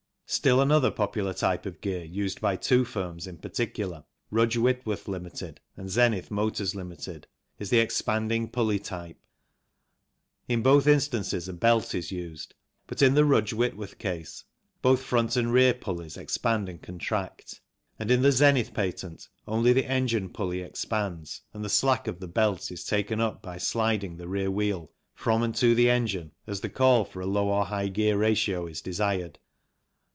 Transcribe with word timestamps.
Still 0.33 0.61
another 0.61 0.91
popular 0.91 1.33
type 1.33 1.65
of 1.65 1.81
gear 1.81 2.05
used 2.05 2.39
by 2.39 2.55
two 2.55 2.85
firms 2.85 3.27
in 3.27 3.37
particular, 3.39 4.05
Rudge 4.29 4.55
Whit 4.55 4.85
worth, 4.85 5.03
Ltd. 5.03 5.57
and 5.75 5.89
Zenith 5.89 6.31
Motors, 6.31 6.73
Ltd., 6.73 7.25
is 7.59 7.69
the 7.69 7.79
expanding 7.79 8.47
pulley 8.49 8.79
type. 8.79 9.17
In 10.47 10.61
both 10.63 10.87
instances 10.87 11.49
a 11.49 11.53
belt 11.53 11.93
is 11.93 12.13
used 12.13 12.55
but 12.87 13.01
in 13.01 13.13
the 13.13 13.25
Rudge 13.25 13.51
Whitworth 13.51 13.97
case 13.97 14.45
both 14.81 15.03
front 15.03 15.35
and 15.35 15.51
rear 15.51 15.73
pulleys 15.73 16.15
expand 16.15 16.69
and 16.69 16.81
contract, 16.81 17.59
and 17.99 18.09
in 18.09 18.21
the 18.21 18.31
Zenith 18.31 18.73
patent 18.73 19.27
only 19.49 19.73
the 19.73 19.83
engine 19.85 20.29
pulley 20.29 20.61
expands 20.61 21.41
and 21.53 21.61
the 21.61 21.67
slack 21.67 22.07
of 22.07 22.21
the 22.21 22.29
belt 22.29 22.71
is 22.71 22.85
taken 22.85 23.19
up 23.19 23.41
by 23.41 23.57
sliding 23.57 24.15
the 24.15 24.29
rear 24.29 24.49
wheel 24.49 24.93
from 25.13 25.43
and 25.43 25.55
to 25.55 25.75
the 25.75 25.89
engine 25.89 26.31
as 26.47 26.61
the 26.61 26.69
call 26.69 27.03
for 27.03 27.19
a 27.19 27.25
low 27.27 27.49
or 27.49 27.65
high 27.65 27.89
gear 27.89 28.17
ratio 28.17 28.65
is 28.65 28.79
desired. 28.81 29.37